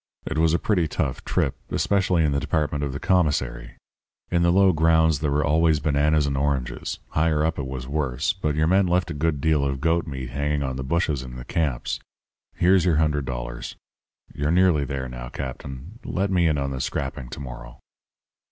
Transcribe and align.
It 0.25 0.39
was 0.39 0.55
a 0.55 0.57
pretty 0.57 0.87
tough 0.87 1.23
trip, 1.25 1.53
especially 1.69 2.23
in 2.23 2.31
the 2.31 2.39
department 2.39 2.83
of 2.83 2.91
the 2.91 2.99
commissary. 2.99 3.77
In 4.31 4.41
the 4.41 4.49
low 4.51 4.71
grounds 4.73 5.19
there 5.19 5.29
were 5.29 5.45
always 5.45 5.79
bananas 5.79 6.25
and 6.25 6.35
oranges. 6.35 6.97
Higher 7.09 7.45
up 7.45 7.59
it 7.59 7.67
was 7.67 7.87
worse; 7.87 8.33
but 8.33 8.55
your 8.55 8.65
men 8.65 8.87
left 8.87 9.11
a 9.11 9.13
good 9.13 9.39
deal 9.39 9.63
of 9.63 9.79
goat 9.79 10.07
meat 10.07 10.31
hanging 10.31 10.63
on 10.63 10.75
the 10.75 10.83
bushes 10.83 11.21
in 11.21 11.35
the 11.35 11.45
camps. 11.45 11.99
Here's 12.55 12.83
your 12.83 12.95
hundred 12.97 13.25
dollars. 13.25 13.75
You're 14.33 14.49
nearly 14.49 14.85
there 14.85 15.07
now, 15.07 15.29
captain. 15.29 15.99
Let 16.03 16.31
me 16.31 16.47
in 16.47 16.57
on 16.57 16.71
the 16.71 16.81
scrapping 16.81 17.29
to 17.29 17.39
morrow.' 17.39 17.77